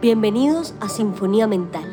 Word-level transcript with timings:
Bienvenidos 0.00 0.72
a 0.80 0.88
Sinfonía 0.88 1.46
Mental, 1.46 1.84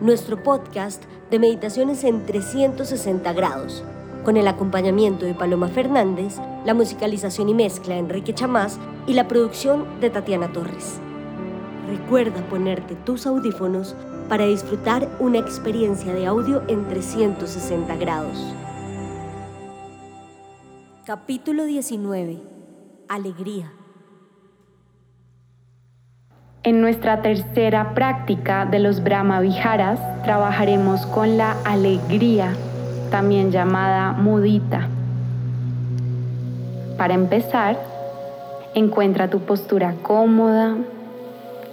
nuestro 0.00 0.42
podcast 0.42 1.04
de 1.30 1.38
meditaciones 1.38 2.02
en 2.02 2.26
360 2.26 3.32
grados, 3.32 3.84
con 4.24 4.36
el 4.36 4.48
acompañamiento 4.48 5.24
de 5.24 5.34
Paloma 5.34 5.68
Fernández, 5.68 6.38
la 6.64 6.74
musicalización 6.74 7.48
y 7.48 7.54
mezcla 7.54 7.94
de 7.94 8.00
Enrique 8.00 8.34
Chamás 8.34 8.80
y 9.06 9.12
la 9.12 9.28
producción 9.28 10.00
de 10.00 10.10
Tatiana 10.10 10.50
Torres. 10.52 10.98
Recuerda 11.86 12.44
ponerte 12.48 12.96
tus 12.96 13.24
audífonos 13.24 13.94
para 14.28 14.46
disfrutar 14.46 15.08
una 15.20 15.38
experiencia 15.38 16.12
de 16.12 16.26
audio 16.26 16.64
en 16.66 16.88
360 16.88 17.94
grados. 17.94 18.52
Capítulo 21.04 21.66
19. 21.66 22.42
Alegría. 23.08 23.72
En 26.66 26.80
nuestra 26.80 27.20
tercera 27.20 27.92
práctica 27.92 28.64
de 28.64 28.78
los 28.78 29.04
Brahma 29.04 29.40
Viharas 29.40 30.00
trabajaremos 30.22 31.04
con 31.04 31.36
la 31.36 31.58
alegría, 31.62 32.54
también 33.10 33.50
llamada 33.50 34.12
mudita. 34.12 34.88
Para 36.96 37.12
empezar, 37.12 37.76
encuentra 38.74 39.28
tu 39.28 39.40
postura 39.40 39.94
cómoda, 40.00 40.74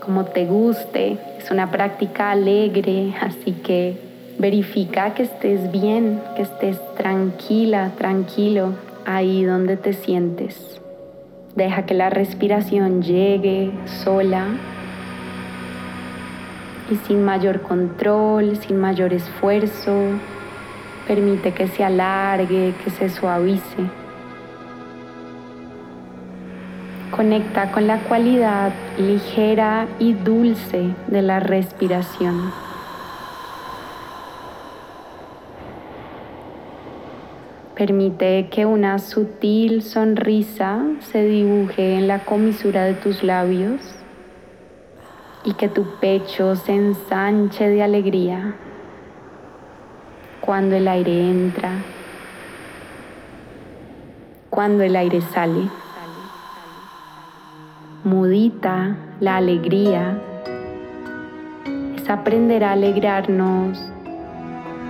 como 0.02 0.26
te 0.26 0.46
guste. 0.46 1.18
Es 1.40 1.50
una 1.52 1.72
práctica 1.72 2.32
alegre, 2.32 3.16
así 3.22 3.54
que 3.54 3.98
verifica 4.40 5.14
que 5.14 5.24
estés 5.24 5.72
bien, 5.72 6.20
que 6.36 6.42
estés 6.42 6.78
tranquila, 6.98 7.92
tranquilo 7.98 8.74
ahí 9.06 9.46
donde 9.46 9.78
te 9.78 9.94
sientes. 9.94 10.82
Deja 11.56 11.86
que 11.86 11.94
la 11.94 12.10
respiración 12.10 13.02
llegue 13.02 13.72
sola 14.04 14.48
y 16.92 16.98
sin 17.08 17.24
mayor 17.24 17.62
control, 17.62 18.58
sin 18.58 18.78
mayor 18.78 19.14
esfuerzo, 19.14 19.96
permite 21.08 21.54
que 21.54 21.68
se 21.68 21.86
alargue, 21.86 22.74
que 22.84 22.90
se 22.90 23.10
suavice. 23.10 23.90
Conecta 27.16 27.72
con 27.72 27.88
la 27.88 28.00
cualidad 28.00 28.74
ligera 28.98 29.88
y 30.00 30.14
dulce 30.14 30.94
de 31.08 31.22
la 31.22 31.40
respiración. 31.40 32.52
Permite 37.76 38.50
que 38.50 38.66
una 38.66 39.00
sutil 39.00 39.82
sonrisa 39.82 40.84
se 41.00 41.24
dibuje 41.24 41.96
en 41.96 42.08
la 42.08 42.20
comisura 42.20 42.84
de 42.84 42.94
tus 42.94 43.24
labios 43.24 44.01
y 45.44 45.54
que 45.54 45.68
tu 45.68 45.84
pecho 46.00 46.56
se 46.56 46.76
ensanche 46.76 47.68
de 47.68 47.82
alegría 47.82 48.56
cuando 50.40 50.76
el 50.76 50.88
aire 50.88 51.30
entra, 51.30 51.72
cuando 54.50 54.84
el 54.84 54.96
aire 54.96 55.22
sale. 55.22 55.70
Mudita 58.04 58.98
la 59.20 59.38
alegría 59.38 60.20
es 61.96 62.10
aprender 62.10 62.64
a 62.64 62.74
alegrarnos 62.74 63.80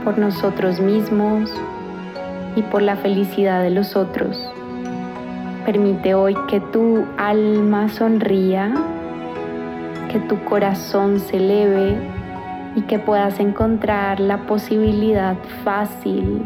por 0.03 0.17
nosotros 0.17 0.79
mismos 0.79 1.51
y 2.55 2.61
por 2.63 2.81
la 2.81 2.95
felicidad 2.95 3.61
de 3.61 3.69
los 3.69 3.95
otros. 3.95 4.49
Permite 5.65 6.15
hoy 6.15 6.35
que 6.47 6.59
tu 6.59 7.05
alma 7.17 7.89
sonría 7.89 8.73
que 10.11 10.19
tu 10.19 10.43
corazón 10.43 11.19
se 11.21 11.37
eleve 11.37 11.95
y 12.75 12.81
que 12.81 12.99
puedas 12.99 13.39
encontrar 13.39 14.19
la 14.19 14.45
posibilidad 14.45 15.37
fácil 15.63 16.45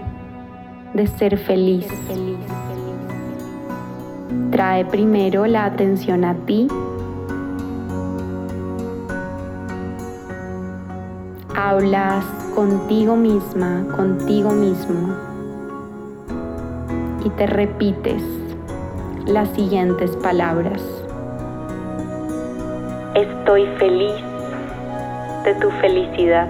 de 0.94 1.08
ser 1.08 1.38
feliz. 1.38 1.88
Trae 4.52 4.86
primero 4.86 5.48
la 5.48 5.66
atención 5.66 6.26
a 6.26 6.36
ti. 6.46 6.68
Hablas 11.56 12.24
contigo 12.54 13.16
misma, 13.16 13.86
contigo 13.96 14.52
mismo 14.52 15.16
y 17.24 17.30
te 17.32 17.48
repites 17.48 18.22
las 19.26 19.50
siguientes 19.50 20.16
palabras. 20.18 21.05
Estoy 23.16 23.66
feliz 23.78 24.14
de 25.46 25.56
tu 25.62 25.72
felicidad, 25.80 26.50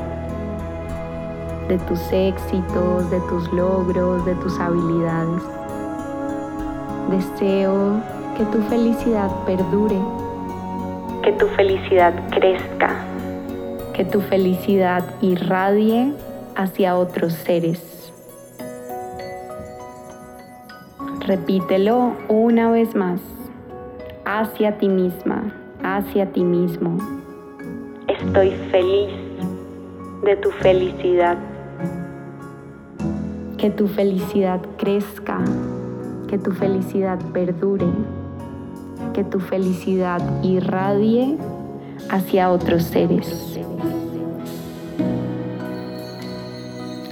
de 1.67 1.77
tus 1.77 2.01
éxitos, 2.11 3.11
de 3.11 3.19
tus 3.29 3.53
logros, 3.53 4.25
de 4.25 4.33
tus 4.33 4.59
habilidades. 4.59 5.43
Deseo 7.11 8.01
que 8.35 8.45
tu 8.45 8.63
felicidad 8.63 9.29
perdure, 9.45 9.99
que 11.21 11.33
tu 11.33 11.45
felicidad 11.49 12.15
crezca, 12.31 12.95
que 13.93 14.03
tu 14.03 14.21
felicidad 14.21 15.03
irradie 15.21 16.13
hacia 16.55 16.97
otros 16.97 17.33
seres. 17.33 18.11
Repítelo 21.27 22.13
una 22.27 22.71
vez 22.71 22.95
más, 22.95 23.21
hacia 24.25 24.79
ti 24.79 24.89
misma 24.89 25.61
hacia 25.95 26.25
ti 26.33 26.43
mismo. 26.43 26.97
Estoy 28.07 28.51
feliz 28.69 29.13
de 30.23 30.35
tu 30.35 30.51
felicidad. 30.51 31.37
Que 33.57 33.69
tu 33.69 33.87
felicidad 33.87 34.59
crezca, 34.77 35.39
que 36.27 36.37
tu 36.37 36.51
felicidad 36.51 37.17
perdure, 37.31 37.87
que 39.13 39.23
tu 39.23 39.39
felicidad 39.39 40.21
irradie 40.43 41.37
hacia 42.09 42.51
otros 42.51 42.83
seres. 42.83 43.57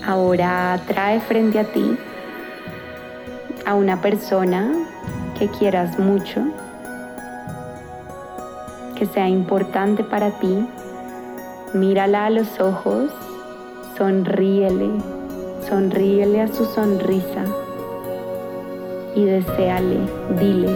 Ahora 0.05 0.77
trae 0.85 1.21
frente 1.21 1.59
a 1.59 1.63
ti 1.63 1.97
a 3.65 3.75
una 3.75 4.01
persona 4.01 4.73
que 5.39 5.47
quieras 5.47 5.97
mucho 5.97 6.41
sea 9.05 9.27
importante 9.27 10.03
para 10.03 10.31
ti, 10.39 10.65
mírala 11.73 12.25
a 12.25 12.29
los 12.29 12.59
ojos, 12.59 13.11
sonríele, 13.97 14.89
sonríele 15.67 16.41
a 16.41 16.47
su 16.47 16.65
sonrisa 16.65 17.43
y 19.15 19.25
deséale, 19.25 19.99
dile, 20.39 20.71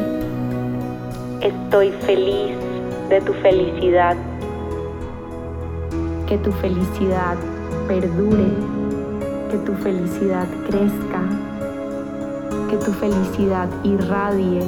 estoy 1.42 1.92
feliz 1.92 2.56
de 3.10 3.22
tu 3.22 3.34
felicidad, 3.34 4.16
que 6.28 6.38
tu 6.40 6.52
felicidad 6.52 7.38
perdure, 7.88 8.52
que 9.50 9.58
tu 9.60 9.74
felicidad 9.76 10.48
crezca, 10.68 11.22
que 12.70 12.78
tu 12.78 12.92
felicidad 12.92 13.70
irradie 13.84 14.62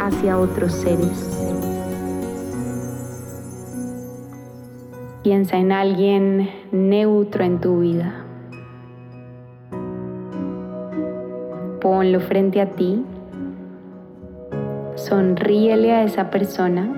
hacia 0.00 0.38
otros 0.38 0.72
seres. 0.72 1.27
Piensa 5.22 5.56
en 5.56 5.72
alguien 5.72 6.48
neutro 6.70 7.42
en 7.42 7.60
tu 7.60 7.80
vida. 7.80 8.24
Ponlo 11.80 12.20
frente 12.20 12.60
a 12.60 12.66
ti. 12.66 13.04
Sonríele 14.94 15.92
a 15.92 16.04
esa 16.04 16.30
persona 16.30 16.88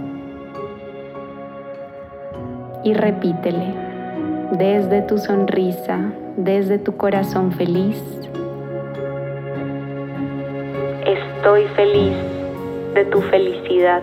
y 2.84 2.93
repítele 2.93 3.75
desde 4.53 5.01
tu 5.03 5.16
sonrisa, 5.16 6.13
desde 6.37 6.78
tu 6.78 6.97
corazón 6.99 7.53
feliz. 7.53 8.03
Estoy 11.07 11.65
feliz 11.69 12.16
de 12.95 13.05
tu 13.07 13.23
felicidad. 13.23 14.03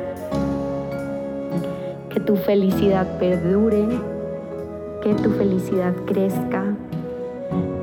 Que 2.18 2.24
tu 2.24 2.36
felicidad 2.36 3.20
perdure 3.20 3.86
que 5.04 5.14
tu 5.22 5.30
felicidad 5.34 5.94
crezca, 6.08 6.64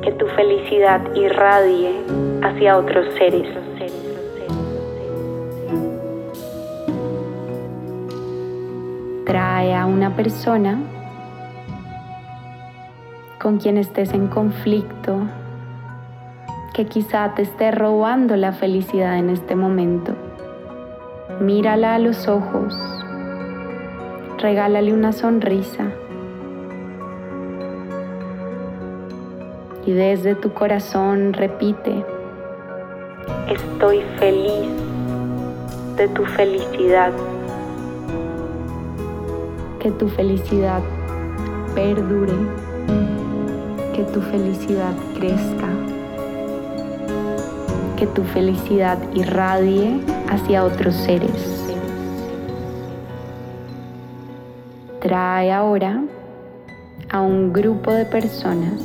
que 0.02 0.10
tu 0.10 0.26
felicidad 0.26 1.00
irradie 1.14 2.02
hacia 2.42 2.76
otros 2.76 3.14
seres. 3.14 3.46
Trae 9.24 9.72
a 9.72 9.86
una 9.86 10.16
persona 10.16 10.80
con 13.40 13.58
quien 13.58 13.78
estés 13.78 14.12
en 14.14 14.26
conflicto, 14.26 15.20
que 16.72 16.86
quizá 16.86 17.34
te 17.36 17.42
esté 17.42 17.70
robando 17.70 18.34
la 18.34 18.50
felicidad 18.50 19.16
en 19.16 19.30
este 19.30 19.54
momento. 19.54 20.12
Mírala 21.38 21.94
a 21.94 21.98
los 22.00 22.26
ojos 22.26 23.03
regálale 24.44 24.92
una 24.92 25.12
sonrisa. 25.12 25.84
Y 29.86 29.92
desde 29.92 30.34
tu 30.34 30.52
corazón 30.52 31.32
repite, 31.32 32.04
estoy 33.48 34.02
feliz 34.18 34.68
de 35.96 36.08
tu 36.08 36.26
felicidad. 36.26 37.14
Que 39.80 39.90
tu 39.92 40.08
felicidad 40.08 40.82
perdure, 41.74 42.36
que 43.94 44.02
tu 44.12 44.20
felicidad 44.20 44.92
crezca, 45.14 45.70
que 47.96 48.06
tu 48.08 48.22
felicidad 48.24 48.98
irradie 49.14 50.02
hacia 50.28 50.64
otros 50.64 50.94
seres. 50.96 51.53
Trae 55.04 55.52
ahora 55.52 56.02
a 57.10 57.20
un 57.20 57.52
grupo 57.52 57.92
de 57.92 58.06
personas, 58.06 58.80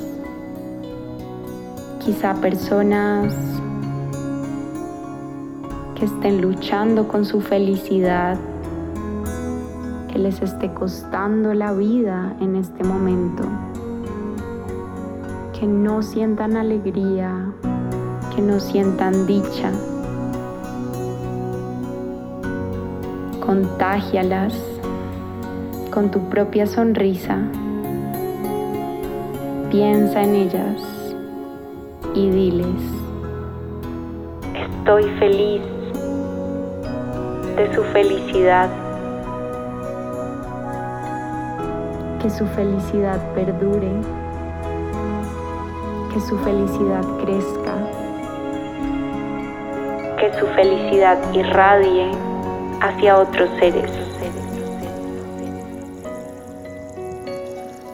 quizá 2.03 2.33
personas 2.41 3.33
que 5.95 6.03
estén 6.03 6.41
luchando 6.41 7.07
con 7.07 7.23
su 7.23 7.39
felicidad, 7.39 8.37
que 10.11 10.19
les 10.19 10.41
esté 10.41 10.73
costando 10.73 11.53
la 11.53 11.71
vida 11.71 12.35
en 12.41 12.57
este 12.57 12.83
momento, 12.83 13.43
que 15.57 15.65
no 15.65 16.01
sientan 16.03 16.57
alegría, 16.57 17.45
que 18.35 18.41
no 18.41 18.59
sientan 18.59 19.25
dicha. 19.25 19.71
Contágialas 23.39 24.68
con 25.89 26.11
tu 26.11 26.19
propia 26.29 26.67
sonrisa. 26.67 27.37
Piensa 29.71 30.23
en 30.23 30.35
ellas 30.35 30.81
y 32.13 32.29
diles, 32.29 32.81
estoy 34.55 35.03
feliz 35.19 35.61
de 37.55 37.73
su 37.73 37.83
felicidad. 37.85 38.69
Que 42.21 42.29
su 42.29 42.45
felicidad 42.47 43.19
perdure, 43.33 43.91
que 46.13 46.19
su 46.19 46.37
felicidad 46.39 47.03
crezca, 47.23 47.75
que 50.17 50.33
su 50.37 50.45
felicidad 50.47 51.17
irradie 51.33 52.11
hacia 52.81 53.17
otros 53.17 53.49
seres. 53.59 54.08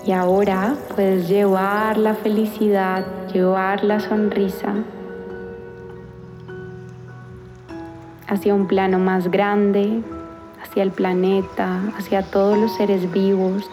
Y 0.05 0.11
ahora 0.11 0.75
puedes 0.95 1.27
llevar 1.27 1.97
la 1.97 2.13
felicidad, 2.13 3.03
llevar 3.33 3.83
la 3.83 3.99
sonrisa 3.99 4.75
hacia 8.27 8.53
un 8.53 8.67
plano 8.67 8.99
más 8.99 9.31
grande, 9.31 10.03
hacia 10.61 10.83
el 10.83 10.91
planeta, 10.91 11.81
hacia 11.97 12.21
todos 12.21 12.55
los 12.55 12.75
seres 12.75 13.11
vivos, 13.11 13.67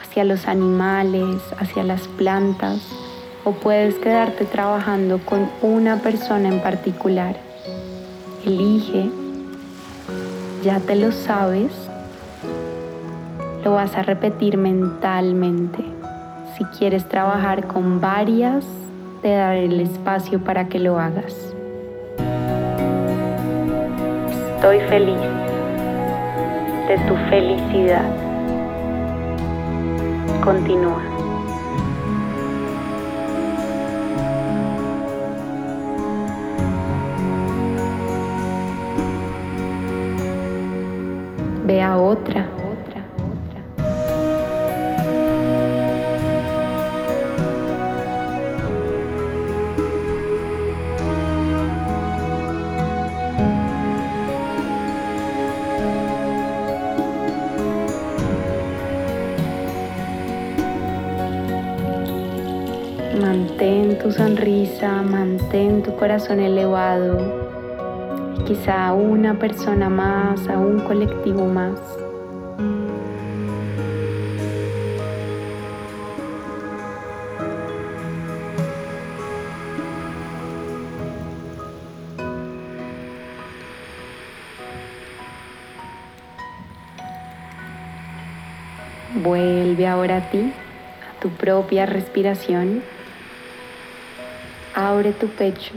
hacia 0.00 0.22
los 0.22 0.46
animales, 0.46 1.42
hacia 1.58 1.82
las 1.82 2.06
plantas, 2.06 2.80
o 3.42 3.50
puedes 3.50 3.96
quedarte 3.96 4.44
trabajando 4.44 5.18
con 5.18 5.50
una 5.60 5.96
persona 5.96 6.50
en 6.50 6.60
particular. 6.60 7.36
Elige, 8.44 9.10
ya 10.62 10.78
te 10.78 10.94
lo 10.94 11.10
sabes, 11.10 11.72
lo 13.64 13.72
vas 13.72 13.96
a 13.96 14.02
repetir 14.02 14.58
mentalmente. 14.58 15.82
Si 16.56 16.64
quieres 16.78 17.08
trabajar 17.08 17.66
con 17.66 17.98
varias, 17.98 18.66
te 19.22 19.30
daré 19.30 19.64
el 19.64 19.80
espacio 19.80 20.38
para 20.44 20.68
que 20.68 20.78
lo 20.78 20.98
hagas. 20.98 21.34
Estoy 24.56 24.80
feliz 24.80 25.18
de 26.88 26.98
tu 27.08 27.16
felicidad. 27.30 28.04
Continúa. 30.44 31.02
Ve 41.66 41.80
a 41.80 41.96
otra. 41.96 42.53
Tu 64.04 64.12
sonrisa, 64.12 65.00
mantén 65.00 65.82
tu 65.82 65.96
corazón 65.96 66.38
elevado. 66.38 67.16
Quizá 68.46 68.92
una 68.92 69.38
persona 69.38 69.88
más, 69.88 70.46
a 70.46 70.58
un 70.58 70.80
colectivo 70.80 71.46
más. 71.46 71.80
Vuelve 89.22 89.86
ahora 89.86 90.18
a 90.18 90.30
ti, 90.30 90.52
a 91.08 91.20
tu 91.22 91.30
propia 91.30 91.86
respiración. 91.86 92.82
Abre 94.76 95.12
tu 95.12 95.28
pecho. 95.28 95.72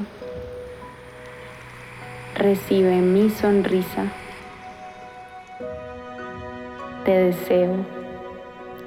Recibe 2.35 2.95
mi 2.95 3.29
sonrisa. 3.29 4.05
Te 7.05 7.11
deseo, 7.11 7.75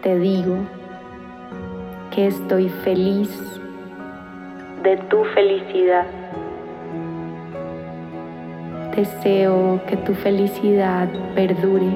te 0.02 0.18
digo 0.18 0.66
que 2.10 2.26
estoy 2.26 2.68
feliz 2.82 3.30
de 4.82 4.96
tu 4.96 5.22
felicidad. 5.26 6.06
Deseo 8.96 9.80
que 9.86 9.96
tu 9.96 10.12
felicidad 10.14 11.08
perdure, 11.36 11.92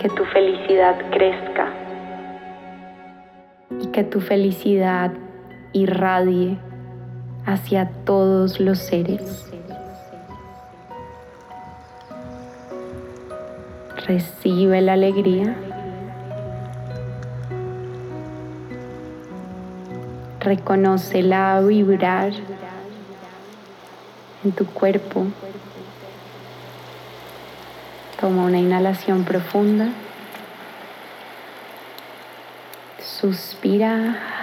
que 0.00 0.08
tu 0.08 0.24
felicidad 0.24 0.96
crezca 1.12 1.72
y 3.80 3.86
que 3.92 4.02
tu 4.02 4.20
felicidad 4.20 5.12
irradie 5.72 6.58
hacia 7.46 7.88
todos 8.04 8.60
los 8.60 8.78
seres. 8.78 9.46
Recibe 14.06 14.80
la 14.80 14.92
alegría. 14.92 15.56
Reconócela 20.40 21.60
vibrar 21.60 22.32
en 24.44 24.52
tu 24.52 24.64
cuerpo. 24.66 25.26
Toma 28.20 28.44
una 28.44 28.58
inhalación 28.58 29.24
profunda. 29.24 29.88
Suspira. 33.00 34.35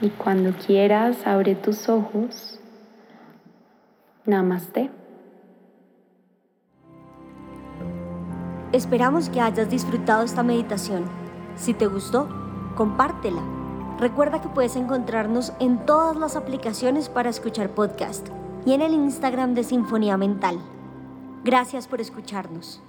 Y 0.00 0.10
cuando 0.10 0.52
quieras, 0.52 1.26
abre 1.26 1.54
tus 1.54 1.88
ojos. 1.88 2.58
Namaste. 4.26 4.90
Esperamos 8.72 9.28
que 9.28 9.40
hayas 9.40 9.70
disfrutado 9.70 10.24
esta 10.24 10.42
meditación. 10.42 11.04
Si 11.56 11.74
te 11.74 11.86
gustó, 11.86 12.28
compártela. 12.74 13.42
Recuerda 14.00 14.40
que 14.40 14.48
puedes 14.48 14.74
encontrarnos 14.74 15.52
en 15.60 15.86
todas 15.86 16.16
las 16.16 16.34
aplicaciones 16.34 17.08
para 17.08 17.30
escuchar 17.30 17.70
podcast 17.70 18.28
y 18.66 18.72
en 18.72 18.82
el 18.82 18.92
Instagram 18.92 19.54
de 19.54 19.62
Sinfonía 19.62 20.16
Mental. 20.16 20.58
Gracias 21.44 21.86
por 21.86 22.00
escucharnos. 22.00 22.82